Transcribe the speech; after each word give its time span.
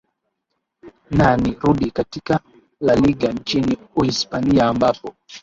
na 1.11 1.37
ni 1.37 1.55
rudi 1.61 1.91
katika 1.91 2.39
laliga 2.81 3.31
nchini 3.31 3.77
uhispania 3.95 4.67
ambapo 4.67 5.15